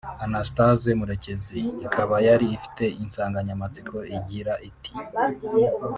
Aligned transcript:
Anastase 0.25 0.89
Murekezi; 0.99 1.59
ikaba 1.85 2.15
yari 2.27 2.45
ifite 2.57 2.83
insanganyamatsiko 3.03 3.97
igira 4.17 4.53
iti 4.69 4.91